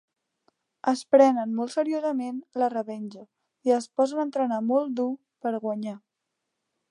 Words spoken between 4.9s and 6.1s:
dur per guanyar.